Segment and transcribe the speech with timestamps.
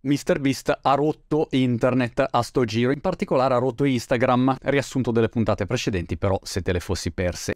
[0.00, 5.66] MrBeast ha rotto internet a sto giro, in particolare ha rotto Instagram, riassunto delle puntate
[5.66, 7.54] precedenti però se te le fossi perse.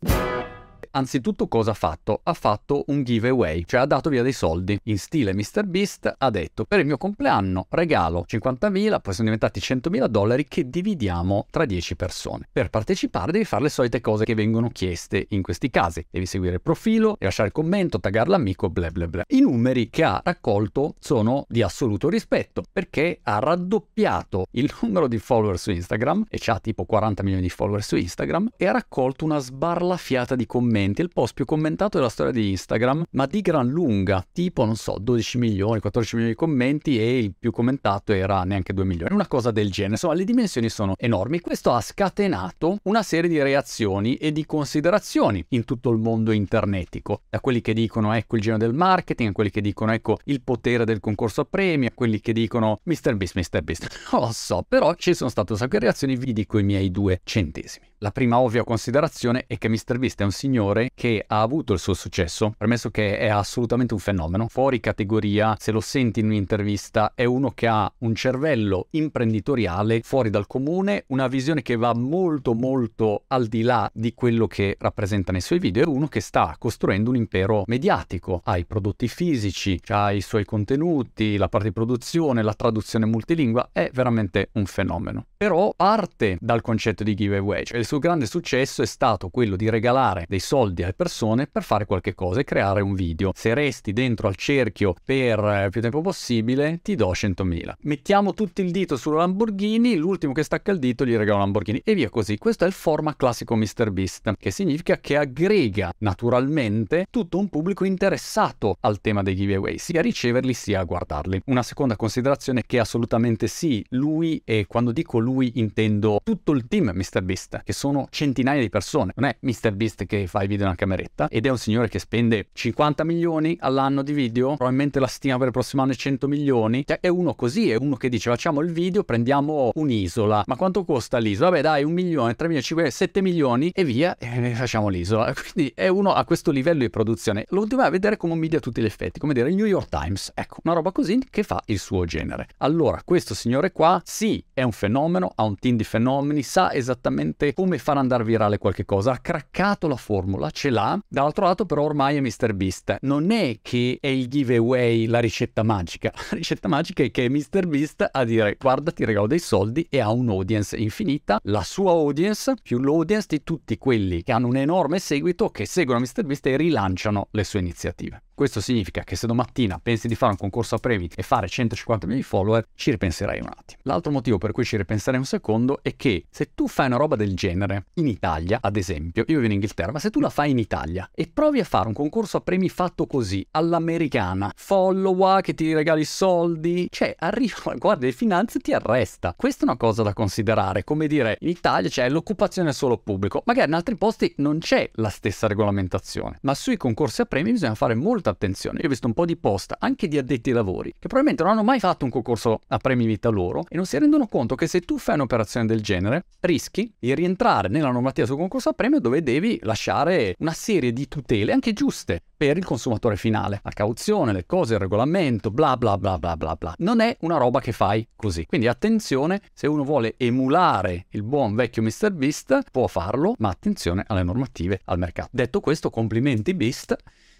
[0.94, 2.20] Anzitutto cosa ha fatto?
[2.22, 4.78] Ha fatto un giveaway, cioè ha dato via dei soldi.
[4.84, 10.06] In stile MrBeast ha detto per il mio compleanno regalo 50.000, poi sono diventati 100.000
[10.08, 12.46] dollari che dividiamo tra 10 persone.
[12.52, 16.04] Per partecipare devi fare le solite cose che vengono chieste in questi casi.
[16.10, 19.24] Devi seguire il profilo, lasciare il commento, taggare l'amico, bla bla bla.
[19.28, 25.16] I numeri che ha raccolto sono di assoluto rispetto perché ha raddoppiato il numero di
[25.16, 29.24] follower su Instagram e ha tipo 40 milioni di follower su Instagram e ha raccolto
[29.24, 33.40] una sbarlafiata di commenti commenti, il post più commentato della storia di Instagram, ma di
[33.40, 38.12] gran lunga, tipo, non so, 12 milioni, 14 milioni di commenti e il più commentato
[38.12, 39.92] era neanche 2 milioni, una cosa del genere.
[39.92, 41.40] Insomma, le dimensioni sono enormi.
[41.40, 47.22] Questo ha scatenato una serie di reazioni e di considerazioni in tutto il mondo internetico,
[47.28, 50.42] da quelli che dicono ecco il genio del marketing, a quelli che dicono ecco il
[50.42, 53.14] potere del concorso a premi, a quelli che dicono Mr.
[53.14, 53.62] Beast, Mr.
[53.62, 54.00] Beast.
[54.12, 56.90] Non lo so, però ci sono state un sacco di reazioni, vi dico i miei
[56.90, 57.91] due centesimi.
[58.02, 61.94] La prima ovvia considerazione è che MrBeast è un signore che ha avuto il suo
[61.94, 67.22] successo, premesso che è assolutamente un fenomeno, fuori categoria, se lo senti in un'intervista, è
[67.22, 73.22] uno che ha un cervello imprenditoriale fuori dal comune, una visione che va molto molto
[73.28, 77.10] al di là di quello che rappresenta nei suoi video, è uno che sta costruendo
[77.10, 82.42] un impero mediatico, ha i prodotti fisici, ha i suoi contenuti, la parte di produzione,
[82.42, 85.26] la traduzione multilingua, è veramente un fenomeno.
[85.36, 89.68] Però parte dal concetto di giveaway, cioè il suo grande successo è stato quello di
[89.68, 93.32] regalare dei soldi alle persone per fare qualche cosa e creare un video.
[93.34, 97.72] Se resti dentro al cerchio per eh, più tempo possibile, ti do 100.000.
[97.80, 101.82] Mettiamo tutti il dito sulla Lamborghini, l'ultimo che stacca il dito gli regala una Lamborghini
[101.84, 102.38] e via così.
[102.38, 108.78] Questo è il format classico MrBeast, che significa che aggrega naturalmente tutto un pubblico interessato
[108.80, 111.42] al tema dei giveaway, sia a riceverli sia a guardarli.
[111.44, 116.90] Una seconda considerazione che assolutamente sì, lui e quando dico lui intendo tutto il team
[116.94, 119.12] MrBeast, che sono centinaia di persone.
[119.16, 122.46] Non è MrBeast che fa i video nella cameretta ed è un signore che spende
[122.52, 126.84] 50 milioni all'anno di video, probabilmente la stima per il prossimo anno è 100 milioni.
[126.86, 130.44] Cioè è uno così, è uno che dice facciamo il video, prendiamo un'isola.
[130.46, 131.50] Ma quanto costa l'isola?
[131.50, 135.34] Vabbè dai, un milione, 3 milioni, 5, 7 milioni e via, e facciamo l'isola.
[135.52, 137.46] Quindi è uno a questo livello di produzione.
[137.48, 139.88] Lo doveva vedere come un media a tutti gli effetti, come dire il New York
[139.88, 140.30] Times.
[140.36, 142.46] Ecco, una roba così che fa il suo genere.
[142.58, 147.52] Allora, questo signore qua, sì, è un fenomeno, ha un team di fenomeni, sa esattamente
[147.62, 151.84] come far andare virale qualche cosa, ha craccato la formula, ce l'ha, dall'altro lato però
[151.84, 152.96] ormai è MrBeast.
[153.02, 157.28] Non è che è il giveaway la ricetta magica, la ricetta magica è che è
[157.28, 162.54] MrBeast a dire guarda ti regalo dei soldi e ha un'audience infinita, la sua audience
[162.60, 167.28] più l'audience di tutti quelli che hanno un enorme seguito che seguono MrBeast e rilanciano
[167.30, 168.22] le sue iniziative.
[168.34, 172.06] Questo significa che se domattina pensi di fare un concorso a premi e fare 150
[172.06, 173.80] milioni follower, ci ripenserai un attimo.
[173.84, 177.16] L'altro motivo per cui ci ripenserei un secondo è che se tu fai una roba
[177.16, 180.50] del genere in Italia, ad esempio, io vivo in Inghilterra, ma se tu la fai
[180.50, 185.54] in Italia e provi a fare un concorso a premi fatto così, all'americana, follow che
[185.54, 189.34] ti regali soldi, cioè arriva la guardia di finanze e ti arresta.
[189.36, 193.68] Questa è una cosa da considerare, come dire, in Italia c'è l'occupazione solo pubblico, magari
[193.68, 197.94] in altri posti non c'è la stessa regolamentazione, ma sui concorsi a premi bisogna fare
[198.22, 198.78] molta attenzione.
[198.80, 201.52] Io ho visto un po' di post anche di addetti ai lavori che probabilmente non
[201.52, 204.68] hanno mai fatto un concorso a premi vita loro e non si rendono conto che
[204.68, 209.00] se tu fai un'operazione del genere rischi di rientrare nella normativa sul concorso a premio
[209.00, 213.60] dove devi lasciare una serie di tutele anche giuste per il consumatore finale.
[213.62, 216.74] La cauzione, le cose, il regolamento, bla bla bla bla bla bla.
[216.78, 218.46] Non è una roba che fai così.
[218.46, 224.24] Quindi attenzione, se uno vuole emulare il buon vecchio MrBeast può farlo, ma attenzione alle
[224.24, 225.28] normative, al mercato.
[225.30, 226.96] Detto questo, complimenti Beast.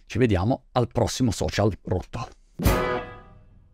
[0.06, 2.91] Ci vediamo al prossimo social rotto.